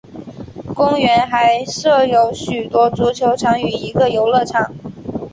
[0.73, 4.73] 公园还设有许多足球场与一个游乐场。